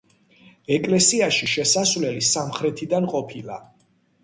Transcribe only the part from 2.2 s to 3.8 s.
სამხრეთიდან ყოფილა.